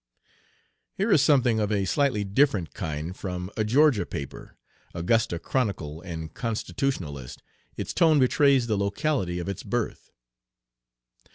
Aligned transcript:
Here 0.95 1.11
is 1.11 1.21
something 1.21 1.59
of 1.59 1.71
a 1.71 1.85
slightly 1.85 2.23
different 2.23 2.73
kind 2.73 3.15
from 3.15 3.51
a 3.55 3.63
Georgia 3.63 4.03
paper 4.07 4.57
Augusta 4.95 5.37
Chronicle 5.37 6.01
and 6.01 6.33
Constitutionalist. 6.33 7.43
Its 7.77 7.93
tone 7.93 8.17
betrays 8.17 8.65
the 8.65 8.79
locality 8.79 9.37
of 9.37 9.47
its 9.47 9.61
birth. 9.61 10.09